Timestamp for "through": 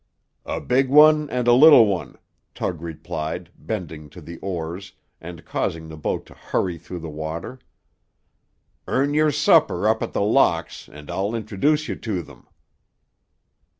6.79-7.01